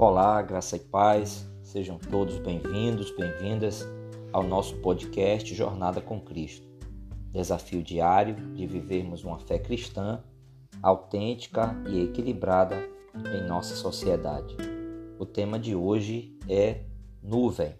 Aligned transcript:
Olá, 0.00 0.40
graça 0.42 0.76
e 0.76 0.78
paz, 0.78 1.44
sejam 1.60 1.98
todos 1.98 2.38
bem-vindos, 2.38 3.10
bem-vindas 3.16 3.84
ao 4.32 4.44
nosso 4.44 4.76
podcast 4.76 5.52
Jornada 5.52 6.00
com 6.00 6.20
Cristo. 6.20 6.68
Desafio 7.32 7.82
diário 7.82 8.36
de 8.54 8.64
vivermos 8.64 9.24
uma 9.24 9.40
fé 9.40 9.58
cristã 9.58 10.22
autêntica 10.80 11.74
e 11.88 12.04
equilibrada 12.04 12.76
em 13.12 13.44
nossa 13.48 13.74
sociedade. 13.74 14.56
O 15.18 15.26
tema 15.26 15.58
de 15.58 15.74
hoje 15.74 16.38
é 16.48 16.84
nuvem. 17.20 17.74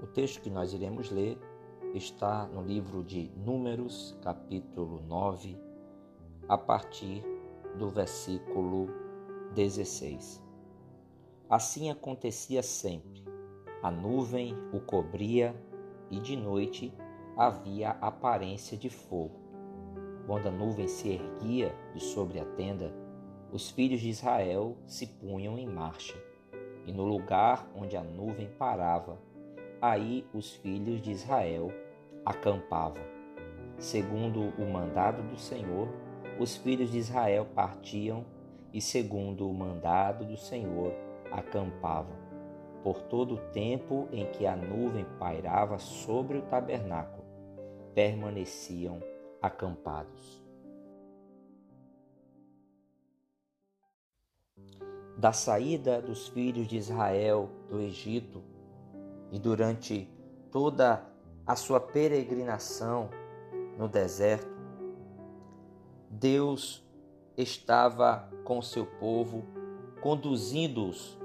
O 0.00 0.06
texto 0.14 0.40
que 0.40 0.48
nós 0.48 0.72
iremos 0.72 1.10
ler 1.10 1.36
está 1.92 2.46
no 2.46 2.62
livro 2.62 3.02
de 3.02 3.32
Números, 3.36 4.16
capítulo 4.22 5.02
9, 5.08 5.58
a 6.48 6.56
partir 6.56 7.31
do 7.78 7.88
versículo 7.88 8.88
16. 9.54 10.42
Assim 11.48 11.90
acontecia 11.90 12.62
sempre. 12.62 13.22
A 13.82 13.90
nuvem 13.90 14.56
o 14.72 14.80
cobria 14.80 15.54
e 16.10 16.18
de 16.18 16.36
noite 16.36 16.92
havia 17.36 17.90
aparência 17.90 18.76
de 18.76 18.88
fogo. 18.88 19.40
Quando 20.26 20.46
a 20.46 20.50
nuvem 20.50 20.86
se 20.86 21.10
erguia 21.10 21.74
de 21.92 22.00
sobre 22.00 22.38
a 22.38 22.44
tenda, 22.44 22.94
os 23.50 23.70
filhos 23.70 24.00
de 24.00 24.08
Israel 24.08 24.76
se 24.86 25.06
punham 25.06 25.58
em 25.58 25.66
marcha. 25.66 26.16
E 26.86 26.92
no 26.92 27.04
lugar 27.04 27.70
onde 27.74 27.96
a 27.96 28.02
nuvem 28.02 28.48
parava, 28.58 29.18
aí 29.80 30.24
os 30.32 30.54
filhos 30.54 31.02
de 31.02 31.10
Israel 31.10 31.70
acampavam. 32.24 33.02
Segundo 33.78 34.54
o 34.58 34.70
mandado 34.70 35.22
do 35.22 35.36
Senhor, 35.36 35.88
os 36.42 36.56
filhos 36.56 36.90
de 36.90 36.98
Israel 36.98 37.46
partiam 37.54 38.24
e, 38.72 38.80
segundo 38.80 39.48
o 39.48 39.54
mandado 39.54 40.24
do 40.24 40.36
Senhor, 40.36 40.92
acampavam. 41.30 42.20
Por 42.82 43.00
todo 43.02 43.36
o 43.36 43.50
tempo 43.52 44.08
em 44.10 44.26
que 44.26 44.44
a 44.44 44.56
nuvem 44.56 45.06
pairava 45.18 45.78
sobre 45.78 46.38
o 46.38 46.42
tabernáculo, 46.42 47.24
permaneciam 47.94 49.00
acampados. 49.40 50.42
Da 55.16 55.32
saída 55.32 56.02
dos 56.02 56.26
filhos 56.28 56.66
de 56.66 56.76
Israel 56.76 57.48
do 57.68 57.80
Egito 57.80 58.42
e 59.30 59.38
durante 59.38 60.08
toda 60.50 61.06
a 61.46 61.54
sua 61.54 61.78
peregrinação 61.78 63.08
no 63.78 63.86
deserto, 63.86 64.51
Deus 66.14 66.86
estava 67.38 68.28
com 68.44 68.60
seu 68.60 68.84
povo, 68.84 69.46
conduzindo-os 70.02 71.18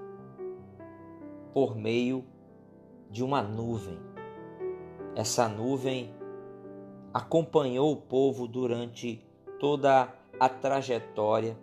por 1.53 1.75
meio 1.75 2.23
de 3.11 3.21
uma 3.21 3.41
nuvem. 3.41 3.99
Essa 5.13 5.49
nuvem 5.49 6.15
acompanhou 7.13 7.91
o 7.91 7.97
povo 7.97 8.47
durante 8.47 9.21
toda 9.59 10.07
a 10.39 10.47
trajetória 10.47 11.57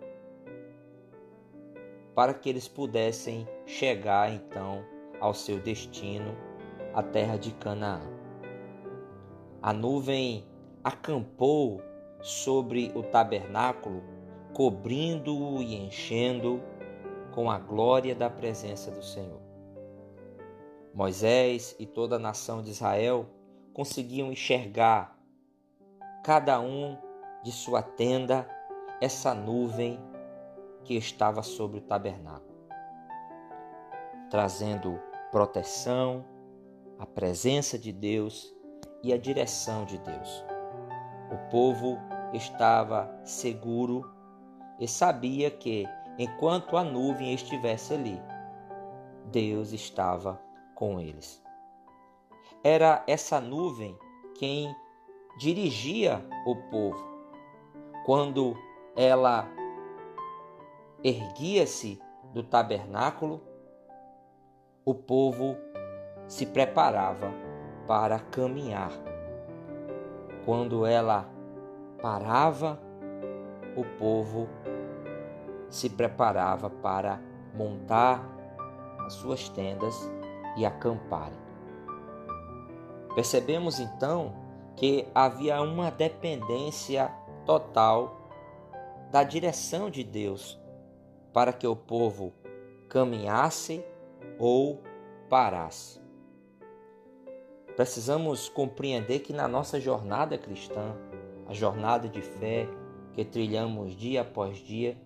para 2.13 2.31
que 2.31 2.47
eles 2.47 2.67
pudessem 2.67 3.47
chegar 3.65 4.31
então 4.31 4.85
ao 5.19 5.33
seu 5.33 5.59
destino, 5.59 6.37
a 6.93 7.01
terra 7.01 7.37
de 7.37 7.51
Canaã. 7.53 8.03
A 9.63 9.73
nuvem 9.73 10.45
acampou 10.83 11.81
sobre 12.25 12.91
o 12.95 13.03
tabernáculo, 13.03 14.01
cobrindo-o 14.51 15.61
e 15.61 15.75
enchendo 15.75 16.59
com 17.31 17.51
a 17.51 17.59
glória 17.59 18.15
da 18.15 18.31
presença 18.31 18.89
do 18.89 19.03
Senhor. 19.03 19.39
Moisés 20.91 21.75
e 21.77 21.85
toda 21.85 22.15
a 22.15 22.19
nação 22.19 22.63
de 22.63 22.71
Israel 22.71 23.27
conseguiam 23.73 24.31
enxergar, 24.31 25.19
cada 26.23 26.59
um 26.59 26.97
de 27.43 27.51
sua 27.51 27.83
tenda, 27.83 28.49
essa 28.99 29.35
nuvem 29.35 29.99
que 30.83 30.95
estava 30.95 31.43
sobre 31.43 31.77
o 31.77 31.81
tabernáculo, 31.81 32.57
trazendo 34.31 34.99
proteção, 35.31 36.25
a 36.97 37.05
presença 37.05 37.77
de 37.77 37.91
Deus 37.91 38.51
e 39.03 39.13
a 39.13 39.17
direção 39.17 39.85
de 39.85 39.99
Deus. 39.99 40.43
O 41.31 41.49
povo 41.51 41.99
estava 42.35 43.09
seguro 43.23 44.09
e 44.79 44.87
sabia 44.87 45.49
que, 45.49 45.87
enquanto 46.17 46.77
a 46.77 46.83
nuvem 46.83 47.33
estivesse 47.33 47.93
ali, 47.93 48.21
Deus 49.31 49.71
estava 49.71 50.39
com 50.75 50.99
eles. 50.99 51.43
Era 52.63 53.03
essa 53.07 53.39
nuvem 53.39 53.97
quem 54.37 54.75
dirigia 55.37 56.25
o 56.45 56.55
povo. 56.69 57.03
Quando 58.05 58.55
ela 58.95 59.47
erguia-se 61.03 62.01
do 62.33 62.43
tabernáculo, 62.43 63.41
o 64.83 64.93
povo 64.93 65.55
se 66.27 66.45
preparava 66.45 67.31
para 67.87 68.19
caminhar. 68.19 68.91
Quando 70.45 70.85
ela 70.85 71.34
parava, 72.05 72.79
o 73.75 73.83
povo 73.97 74.47
se 75.71 75.89
preparava 75.89 76.69
para 76.69 77.19
montar 77.55 78.23
as 79.07 79.13
suas 79.13 79.49
tendas 79.49 80.07
e 80.55 80.63
acamparem. 80.67 81.39
Percebemos 83.15 83.79
então 83.79 84.35
que 84.75 85.07
havia 85.15 85.59
uma 85.63 85.89
dependência 85.89 87.11
total 87.43 88.29
da 89.11 89.23
direção 89.23 89.89
de 89.89 90.03
Deus 90.03 90.61
para 91.33 91.51
que 91.51 91.65
o 91.65 91.75
povo 91.75 92.33
caminhasse 92.87 93.83
ou 94.37 94.79
parasse. 95.27 95.99
Precisamos 97.75 98.47
compreender 98.47 99.21
que 99.21 99.33
na 99.33 99.47
nossa 99.47 99.81
jornada 99.81 100.37
cristã, 100.37 100.95
a 101.47 101.53
jornada 101.53 102.07
de 102.07 102.21
fé 102.21 102.67
que 103.13 103.23
trilhamos 103.23 103.95
dia 103.95 104.21
após 104.21 104.57
dia, 104.57 104.97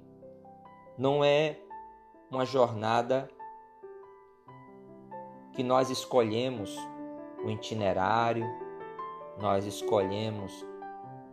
não 0.97 1.23
é 1.23 1.59
uma 2.31 2.45
jornada 2.45 3.29
que 5.53 5.63
nós 5.63 5.89
escolhemos 5.89 6.75
o 7.43 7.49
itinerário, 7.49 8.45
nós 9.39 9.65
escolhemos 9.65 10.65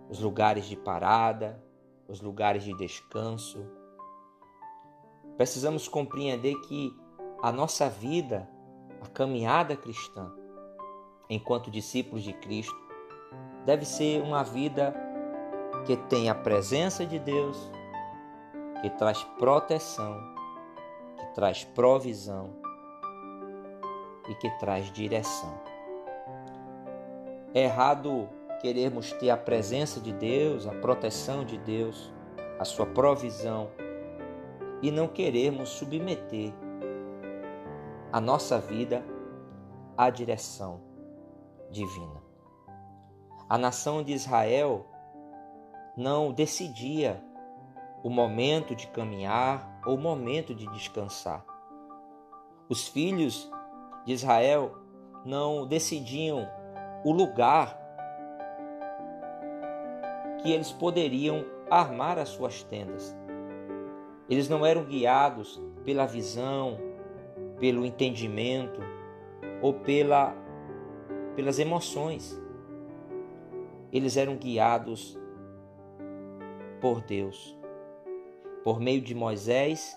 os 0.08 0.20
lugares 0.20 0.66
de 0.66 0.76
parada, 0.76 1.62
os 2.08 2.20
lugares 2.20 2.62
de 2.62 2.74
descanso. 2.76 3.66
Precisamos 5.36 5.88
compreender 5.88 6.54
que 6.62 6.94
a 7.42 7.50
nossa 7.50 7.88
vida, 7.88 8.48
a 9.02 9.08
caminhada 9.08 9.76
cristã, 9.76 10.32
enquanto 11.28 11.70
discípulos 11.70 12.22
de 12.22 12.32
Cristo, 12.32 12.85
deve 13.66 13.84
ser 13.84 14.22
uma 14.22 14.44
vida 14.44 14.94
que 15.84 15.96
tem 15.96 16.30
a 16.30 16.34
presença 16.34 17.04
de 17.04 17.18
Deus, 17.18 17.70
que 18.80 18.88
traz 18.90 19.22
proteção, 19.38 20.16
que 21.18 21.26
traz 21.34 21.64
provisão 21.64 22.50
e 24.28 24.34
que 24.36 24.48
traz 24.58 24.90
direção. 24.92 25.52
É 27.52 27.64
errado 27.64 28.28
querermos 28.60 29.12
ter 29.12 29.30
a 29.30 29.36
presença 29.36 30.00
de 30.00 30.12
Deus, 30.12 30.66
a 30.66 30.72
proteção 30.72 31.44
de 31.44 31.58
Deus, 31.58 32.12
a 32.60 32.64
sua 32.64 32.86
provisão 32.86 33.68
e 34.80 34.92
não 34.92 35.08
querermos 35.08 35.70
submeter 35.70 36.52
a 38.12 38.20
nossa 38.20 38.60
vida 38.60 39.04
à 39.96 40.08
direção 40.08 40.80
divina. 41.70 42.25
A 43.48 43.56
nação 43.56 44.02
de 44.02 44.12
Israel 44.12 44.84
não 45.96 46.32
decidia 46.32 47.22
o 48.02 48.10
momento 48.10 48.74
de 48.74 48.88
caminhar 48.88 49.80
ou 49.86 49.94
o 49.94 50.00
momento 50.00 50.52
de 50.52 50.66
descansar. 50.72 51.46
Os 52.68 52.88
filhos 52.88 53.48
de 54.04 54.12
Israel 54.12 54.76
não 55.24 55.64
decidiam 55.64 56.48
o 57.04 57.12
lugar 57.12 57.78
que 60.42 60.50
eles 60.50 60.72
poderiam 60.72 61.44
armar 61.70 62.18
as 62.18 62.30
suas 62.30 62.64
tendas. 62.64 63.16
Eles 64.28 64.48
não 64.48 64.66
eram 64.66 64.84
guiados 64.84 65.62
pela 65.84 66.04
visão, 66.04 66.78
pelo 67.60 67.86
entendimento 67.86 68.80
ou 69.62 69.72
pela, 69.72 70.34
pelas 71.36 71.60
emoções 71.60 72.44
eles 73.96 74.16
eram 74.16 74.36
guiados 74.36 75.18
por 76.80 77.00
Deus. 77.00 77.56
por 78.62 78.80
meio 78.80 79.00
de 79.00 79.14
Moisés, 79.14 79.96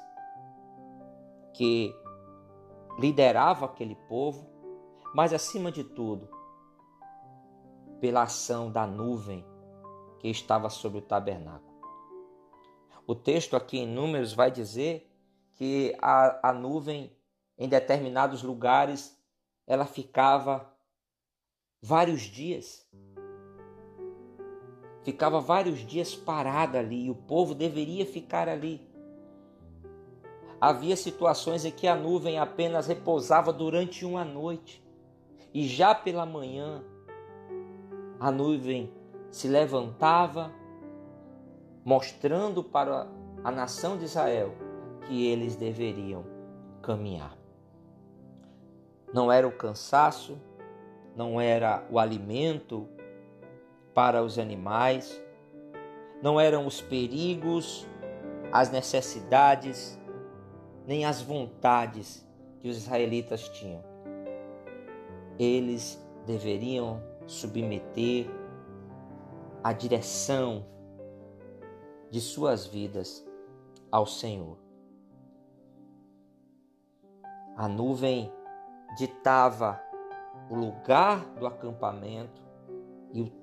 que 1.55 1.91
liderava 2.99 3.65
aquele 3.65 3.95
povo, 4.07 4.47
mas 5.15 5.33
acima 5.33 5.71
de 5.71 5.83
tudo, 5.83 6.29
pela 7.99 8.21
ação 8.23 8.71
da 8.71 8.85
nuvem 8.85 9.43
que 10.19 10.27
estava 10.27 10.69
sobre 10.69 10.99
o 10.99 11.01
tabernáculo. 11.01 11.81
O 13.07 13.15
texto 13.15 13.55
aqui 13.55 13.79
em 13.79 13.87
Números 13.87 14.33
vai 14.33 14.51
dizer 14.51 15.11
que 15.55 15.97
a, 15.99 16.49
a 16.49 16.53
nuvem, 16.53 17.11
em 17.57 17.67
determinados 17.67 18.43
lugares, 18.43 19.19
ela 19.65 19.85
ficava 19.85 20.71
vários 21.81 22.21
dias. 22.21 22.87
Ficava 25.09 25.41
vários 25.41 25.79
dias 25.79 26.13
parada 26.13 26.77
ali 26.77 27.07
e 27.07 27.09
o 27.09 27.15
povo 27.15 27.55
deveria 27.55 28.05
ficar 28.05 28.47
ali. 28.47 28.79
Havia 30.61 30.95
situações 30.95 31.65
em 31.65 31.71
que 31.71 31.87
a 31.87 31.95
nuvem 31.95 32.37
apenas 32.37 32.85
repousava 32.85 33.51
durante 33.51 34.05
uma 34.05 34.23
noite 34.23 34.83
e 35.51 35.67
já 35.67 35.95
pela 35.95 36.27
manhã 36.27 36.83
a 38.19 38.29
nuvem 38.29 38.93
se 39.31 39.47
levantava, 39.47 40.51
mostrando 41.83 42.63
para 42.63 43.07
a 43.43 43.49
nação 43.49 43.97
de 43.97 44.05
Israel 44.05 44.53
que 45.07 45.25
eles 45.25 45.55
deveriam 45.55 46.23
caminhar. 46.83 47.35
Não 49.11 49.31
era 49.31 49.47
o 49.47 49.51
cansaço, 49.51 50.37
não 51.15 51.41
era 51.41 51.83
o 51.89 51.97
alimento 51.97 52.87
para 53.99 54.23
os 54.23 54.39
animais, 54.39 55.21
não 56.23 56.39
eram 56.39 56.65
os 56.65 56.79
perigos, 56.79 57.85
as 58.49 58.71
necessidades, 58.71 59.99
nem 60.87 61.03
as 61.03 61.21
vontades 61.21 62.25
que 62.61 62.69
os 62.69 62.77
israelitas 62.77 63.49
tinham. 63.49 63.83
Eles 65.37 66.01
deveriam 66.25 67.03
submeter 67.27 68.27
a 69.61 69.73
direção 69.73 70.65
de 72.09 72.21
suas 72.21 72.65
vidas 72.65 73.27
ao 73.91 74.05
Senhor. 74.05 74.57
A 77.57 77.67
nuvem 77.67 78.31
ditava 78.97 79.77
o 80.49 80.55
lugar 80.55 81.19
do 81.35 81.45
acampamento 81.45 82.48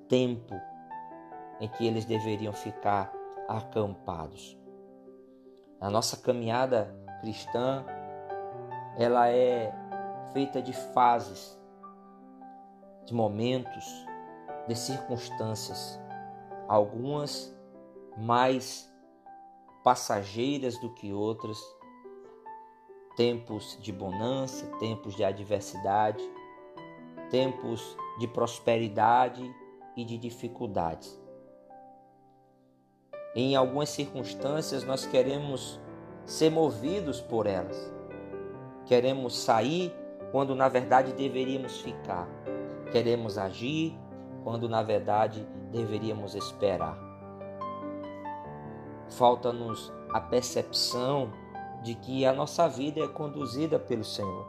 tempo 0.07 0.55
em 1.59 1.67
que 1.67 1.85
eles 1.85 2.05
deveriam 2.05 2.53
ficar 2.53 3.11
acampados. 3.47 4.57
A 5.79 5.89
nossa 5.89 6.17
caminhada 6.17 6.95
cristã, 7.21 7.85
ela 8.97 9.29
é 9.29 9.73
feita 10.33 10.61
de 10.61 10.73
fases, 10.73 11.59
de 13.05 13.13
momentos, 13.13 13.85
de 14.67 14.75
circunstâncias, 14.75 15.99
algumas 16.67 17.55
mais 18.17 18.91
passageiras 19.83 20.77
do 20.79 20.93
que 20.95 21.13
outras, 21.13 21.57
tempos 23.15 23.77
de 23.81 23.91
bonança, 23.91 24.67
tempos 24.77 25.15
de 25.15 25.23
adversidade, 25.23 26.23
tempos 27.29 27.97
de 28.19 28.27
prosperidade 28.27 29.55
e 29.97 30.05
de 30.05 30.17
dificuldades. 30.17 31.19
Em 33.35 33.55
algumas 33.55 33.89
circunstâncias 33.89 34.83
nós 34.83 35.05
queremos 35.05 35.79
ser 36.25 36.51
movidos 36.51 37.19
por 37.19 37.47
elas. 37.47 37.91
Queremos 38.85 39.37
sair 39.37 39.93
quando 40.31 40.55
na 40.55 40.69
verdade 40.69 41.11
deveríamos 41.13 41.81
ficar. 41.81 42.27
Queremos 42.91 43.37
agir 43.37 43.97
quando 44.43 44.69
na 44.69 44.83
verdade 44.83 45.45
deveríamos 45.71 46.35
esperar. 46.35 46.97
Falta-nos 49.09 49.91
a 50.13 50.21
percepção 50.21 51.31
de 51.83 51.95
que 51.95 52.25
a 52.25 52.33
nossa 52.33 52.67
vida 52.67 53.01
é 53.01 53.07
conduzida 53.07 53.79
pelo 53.79 54.03
Senhor, 54.03 54.47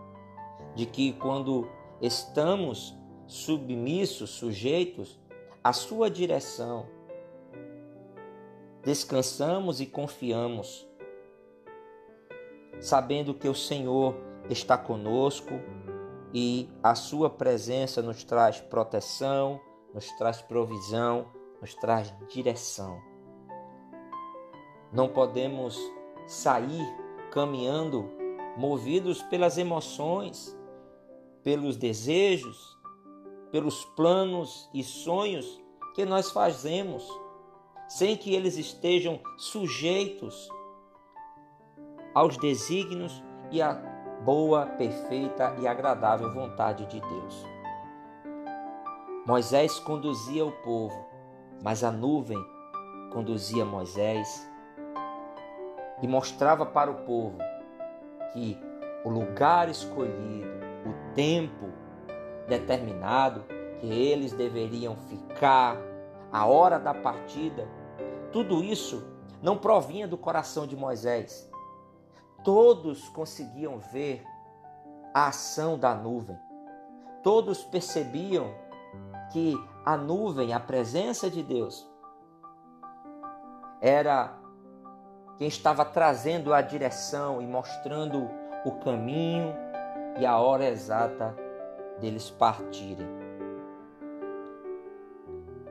de 0.74 0.86
que 0.86 1.12
quando 1.12 1.68
estamos 2.00 2.96
submissos, 3.26 4.30
sujeitos 4.30 5.18
à 5.68 5.72
Sua 5.74 6.10
direção, 6.10 6.86
descansamos 8.82 9.82
e 9.82 9.86
confiamos, 9.86 10.88
sabendo 12.80 13.34
que 13.34 13.46
o 13.46 13.54
Senhor 13.54 14.16
está 14.48 14.78
conosco 14.78 15.60
e 16.32 16.70
a 16.82 16.94
Sua 16.94 17.28
presença 17.28 18.00
nos 18.00 18.24
traz 18.24 18.62
proteção, 18.62 19.60
nos 19.92 20.10
traz 20.12 20.40
provisão, 20.40 21.30
nos 21.60 21.74
traz 21.74 22.14
direção. 22.30 23.02
Não 24.90 25.06
podemos 25.06 25.78
sair 26.26 26.86
caminhando 27.30 28.08
movidos 28.56 29.22
pelas 29.24 29.58
emoções, 29.58 30.58
pelos 31.44 31.76
desejos, 31.76 32.77
pelos 33.50 33.84
planos 33.84 34.68
e 34.72 34.82
sonhos 34.82 35.60
que 35.94 36.04
nós 36.04 36.30
fazemos, 36.30 37.08
sem 37.88 38.16
que 38.16 38.34
eles 38.34 38.56
estejam 38.56 39.20
sujeitos 39.36 40.48
aos 42.14 42.36
desígnios 42.36 43.22
e 43.50 43.62
à 43.62 43.74
boa, 44.24 44.66
perfeita 44.66 45.56
e 45.60 45.66
agradável 45.66 46.32
vontade 46.32 46.86
de 46.86 47.00
Deus. 47.00 47.46
Moisés 49.26 49.78
conduzia 49.78 50.44
o 50.44 50.52
povo, 50.62 51.06
mas 51.62 51.84
a 51.84 51.90
nuvem 51.90 52.38
conduzia 53.12 53.64
Moisés 53.64 54.48
e 56.02 56.08
mostrava 56.08 56.64
para 56.64 56.90
o 56.90 57.04
povo 57.04 57.38
que 58.32 58.58
o 59.04 59.08
lugar 59.08 59.68
escolhido, 59.68 60.48
o 60.86 61.14
tempo 61.14 61.72
determinado 62.48 63.44
que 63.80 63.86
eles 63.86 64.32
deveriam 64.32 64.96
ficar, 64.96 65.76
a 66.32 66.46
hora 66.46 66.78
da 66.78 66.92
partida, 66.92 67.68
tudo 68.32 68.62
isso 68.62 69.06
não 69.40 69.56
provinha 69.56 70.08
do 70.08 70.18
coração 70.18 70.66
de 70.66 70.76
Moisés. 70.76 71.48
Todos 72.42 73.08
conseguiam 73.10 73.78
ver 73.78 74.24
a 75.14 75.28
ação 75.28 75.78
da 75.78 75.94
nuvem. 75.94 76.36
Todos 77.22 77.64
percebiam 77.64 78.52
que 79.32 79.54
a 79.84 79.96
nuvem, 79.96 80.52
a 80.52 80.60
presença 80.60 81.30
de 81.30 81.42
Deus, 81.42 81.88
era 83.80 84.36
quem 85.38 85.48
estava 85.48 85.84
trazendo 85.84 86.52
a 86.52 86.60
direção 86.60 87.40
e 87.40 87.46
mostrando 87.46 88.28
o 88.64 88.72
caminho 88.72 89.54
e 90.18 90.26
a 90.26 90.36
hora 90.36 90.68
exata 90.68 91.34
deles 92.00 92.30
partirem. 92.30 93.06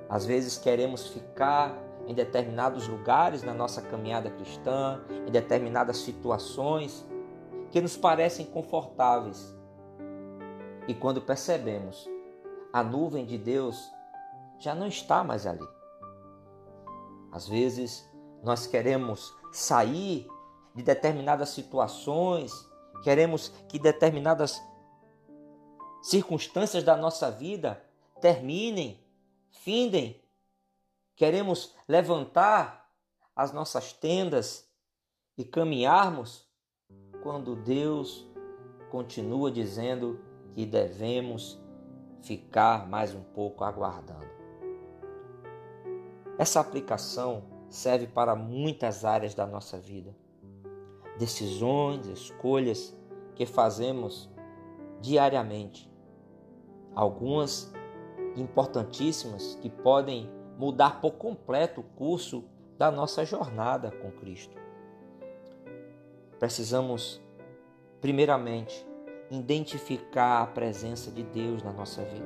Às 0.09 0.25
vezes 0.25 0.57
queremos 0.57 1.07
ficar 1.07 1.77
em 2.07 2.13
determinados 2.13 2.87
lugares 2.87 3.43
na 3.43 3.53
nossa 3.53 3.81
caminhada 3.81 4.29
cristã, 4.29 5.01
em 5.27 5.31
determinadas 5.31 5.97
situações 5.97 7.05
que 7.71 7.81
nos 7.81 7.97
parecem 7.97 8.45
confortáveis. 8.45 9.53
E 10.87 10.93
quando 10.93 11.21
percebemos 11.21 12.09
a 12.71 12.81
nuvem 12.81 13.25
de 13.25 13.37
Deus 13.37 13.91
já 14.59 14.73
não 14.73 14.87
está 14.87 15.23
mais 15.23 15.45
ali. 15.45 15.67
Às 17.31 17.47
vezes 17.47 18.07
nós 18.43 18.65
queremos 18.65 19.35
sair 19.51 20.27
de 20.73 20.83
determinadas 20.83 21.49
situações, 21.49 22.53
queremos 23.03 23.49
que 23.67 23.77
determinadas 23.77 24.61
circunstâncias 26.07 26.85
da 26.85 26.95
nossa 26.95 27.29
vida 27.29 27.83
terminem, 28.21 28.97
findem. 29.51 30.21
Queremos 31.17 31.75
levantar 31.85 32.89
as 33.35 33.51
nossas 33.51 33.91
tendas 33.91 34.69
e 35.37 35.43
caminharmos 35.43 36.47
quando 37.21 37.57
Deus 37.57 38.25
continua 38.89 39.51
dizendo 39.51 40.17
que 40.55 40.65
devemos 40.65 41.59
ficar 42.21 42.87
mais 42.87 43.13
um 43.13 43.21
pouco 43.21 43.65
aguardando. 43.65 44.27
Essa 46.37 46.61
aplicação 46.61 47.43
serve 47.69 48.07
para 48.07 48.33
muitas 48.33 49.03
áreas 49.03 49.35
da 49.35 49.45
nossa 49.45 49.77
vida. 49.77 50.15
Decisões, 51.19 52.07
escolhas 52.07 52.95
que 53.35 53.45
fazemos 53.45 54.29
diariamente. 55.01 55.96
Algumas 56.97 57.71
importantíssimas 58.35 59.55
que 59.61 59.69
podem 59.69 60.27
mudar 60.57 60.99
por 60.99 61.11
completo 61.11 61.81
o 61.81 61.83
curso 61.83 62.43
da 62.75 62.89
nossa 62.89 63.23
jornada 63.23 63.91
com 63.91 64.09
Cristo. 64.09 64.57
precisamos, 66.39 67.21
primeiramente, 68.01 68.83
identificar 69.29 70.41
a 70.41 70.47
presença 70.47 71.11
de 71.11 71.21
Deus 71.21 71.61
na 71.61 71.71
nossa 71.71 72.03
vida. 72.03 72.25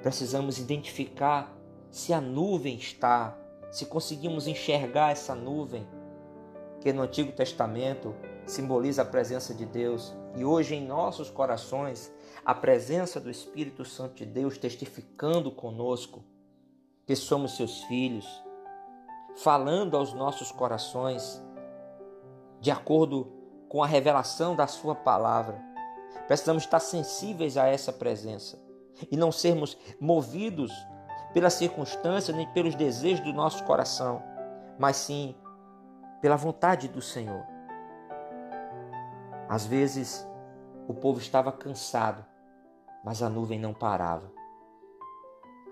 Precisamos 0.00 0.58
identificar 0.58 1.54
se 1.90 2.14
a 2.14 2.22
nuvem 2.22 2.76
está, 2.76 3.36
se 3.70 3.84
conseguimos 3.84 4.46
enxergar 4.46 5.10
essa 5.10 5.34
nuvem, 5.34 5.86
que 6.80 6.90
no 6.90 7.02
Antigo 7.02 7.32
Testamento 7.32 8.14
simboliza 8.46 9.02
a 9.02 9.04
presença 9.04 9.52
de 9.52 9.66
Deus, 9.66 10.16
e 10.36 10.44
hoje 10.44 10.74
em 10.74 10.86
nossos 10.86 11.30
corações, 11.30 12.12
a 12.44 12.54
presença 12.54 13.20
do 13.20 13.30
Espírito 13.30 13.84
Santo 13.84 14.14
de 14.14 14.26
Deus 14.26 14.56
testificando 14.56 15.50
conosco 15.50 16.24
que 17.06 17.16
somos 17.16 17.56
seus 17.56 17.82
filhos, 17.84 18.26
falando 19.36 19.96
aos 19.96 20.12
nossos 20.12 20.52
corações, 20.52 21.42
de 22.60 22.70
acordo 22.70 23.32
com 23.68 23.82
a 23.82 23.86
revelação 23.86 24.54
da 24.54 24.66
Sua 24.66 24.94
palavra. 24.94 25.60
Precisamos 26.26 26.64
estar 26.64 26.80
sensíveis 26.80 27.56
a 27.56 27.66
essa 27.66 27.92
presença 27.92 28.58
e 29.10 29.16
não 29.16 29.32
sermos 29.32 29.76
movidos 29.98 30.72
pela 31.32 31.50
circunstância 31.50 32.34
nem 32.34 32.46
pelos 32.52 32.74
desejos 32.74 33.24
do 33.24 33.32
nosso 33.32 33.64
coração, 33.64 34.22
mas 34.78 34.96
sim 34.96 35.34
pela 36.20 36.36
vontade 36.36 36.88
do 36.88 37.00
Senhor. 37.00 37.49
Às 39.50 39.66
vezes, 39.66 40.24
o 40.86 40.94
povo 40.94 41.18
estava 41.18 41.50
cansado, 41.50 42.24
mas 43.04 43.20
a 43.20 43.28
nuvem 43.28 43.58
não 43.58 43.74
parava. 43.74 44.30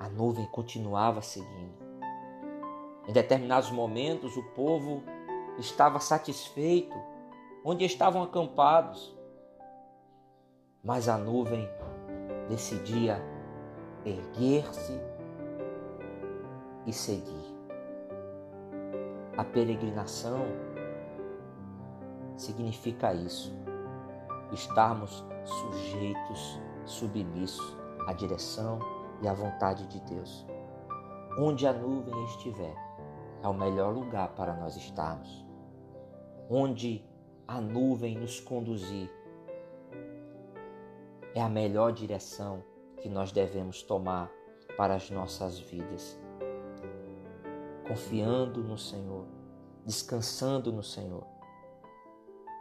A 0.01 0.09
nuvem 0.09 0.45
continuava 0.47 1.23
seguindo. 1.23 1.79
Em 3.07 3.13
determinados 3.13 3.71
momentos, 3.71 4.37
o 4.37 4.43
povo 4.51 5.05
estava 5.59 6.01
satisfeito 6.01 6.97
onde 7.65 7.85
estavam 7.85 8.21
acampados, 8.21 9.17
mas 10.83 11.09
a 11.09 11.17
nuvem 11.17 11.71
decidia 12.49 13.23
erguer-se 14.05 15.01
e 16.85 16.93
seguir. 16.93 17.57
A 19.37 19.45
peregrinação 19.45 20.47
significa 22.37 23.15
isso 23.15 23.68
estarmos 24.53 25.25
sujeitos, 25.45 26.61
submissos 26.85 27.77
à 28.07 28.13
direção 28.13 28.79
e 29.23 29.29
à 29.29 29.35
vontade 29.35 29.87
de 29.87 30.01
Deus. 30.01 30.47
Onde 31.39 31.67
a 31.67 31.73
nuvem 31.73 32.25
estiver, 32.25 32.75
é 33.43 33.49
o 33.49 33.55
melhor 33.55 33.93
lugar 33.93 34.29
para 34.31 34.55
nós 34.55 34.77
estarmos. 34.77 35.47
Onde 36.51 37.05
a 37.47 37.61
nuvem 37.61 38.17
nos 38.17 38.41
conduzir, 38.41 39.11
é 41.35 41.41
a 41.41 41.49
melhor 41.49 41.93
direção 41.93 42.65
que 42.97 43.09
nós 43.09 43.31
devemos 43.31 43.83
tomar 43.83 44.31
para 44.77 44.95
as 44.95 45.11
nossas 45.11 45.59
vidas. 45.59 46.19
Confiando 47.87 48.63
no 48.63 48.77
Senhor, 48.77 49.25
descansando 49.85 50.73
no 50.73 50.83
Senhor. 50.83 51.25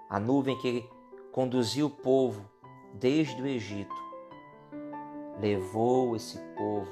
A 0.09 0.19
nuvem 0.19 0.57
que 0.59 0.87
conduziu 1.37 1.85
o 1.85 1.89
povo 1.91 2.49
desde 2.95 3.39
o 3.39 3.45
Egito, 3.45 3.93
levou 5.39 6.15
esse 6.15 6.39
povo 6.55 6.91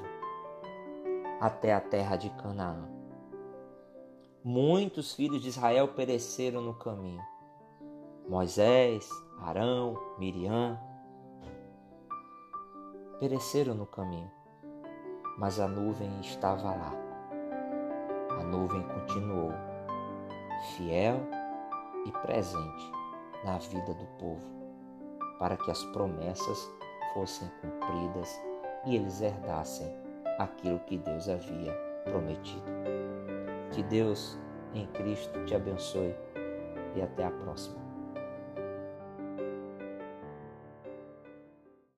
até 1.41 1.73
a 1.73 1.81
terra 1.81 2.15
de 2.15 2.29
Canaã. 2.29 2.87
Muitos 4.43 5.15
filhos 5.15 5.41
de 5.41 5.49
Israel 5.49 5.87
pereceram 5.87 6.61
no 6.61 6.75
caminho. 6.75 7.23
Moisés, 8.29 9.09
Arão, 9.39 9.99
Miriam 10.19 10.79
pereceram 13.19 13.73
no 13.73 13.87
caminho, 13.87 14.31
mas 15.39 15.59
a 15.59 15.67
nuvem 15.67 16.21
estava 16.21 16.69
lá. 16.69 16.93
A 18.39 18.43
nuvem 18.43 18.83
continuou, 18.89 19.49
fiel 20.77 21.19
e 22.05 22.11
presente 22.11 23.04
na 23.45 23.59
vida 23.59 23.93
do 23.93 24.05
povo, 24.17 24.45
para 25.39 25.55
que 25.55 25.69
as 25.69 25.83
promessas 25.85 26.69
fossem 27.13 27.47
cumpridas 27.61 28.29
e 28.85 28.95
eles 28.95 29.21
herdassem 29.21 29.87
aquilo 30.39 30.79
que 30.79 30.97
Deus 30.97 31.29
havia 31.29 31.71
prometido. 32.03 32.65
Que 33.71 33.83
Deus 33.83 34.37
em 34.73 34.87
Cristo 34.87 35.45
te 35.45 35.55
abençoe 35.55 36.15
e 36.95 37.01
até 37.01 37.25
a 37.25 37.31
próxima. 37.31 37.84